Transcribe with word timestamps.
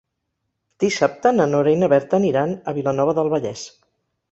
Dissabte 0.83 1.33
na 1.35 1.47
Nora 1.51 1.75
i 1.77 1.79
na 1.83 1.91
Berta 1.95 2.19
aniran 2.21 2.57
a 2.73 2.77
Vilanova 2.81 3.17
del 3.21 3.33
Vallès. 3.37 3.71